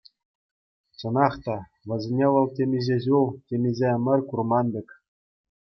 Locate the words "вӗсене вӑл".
1.91-2.47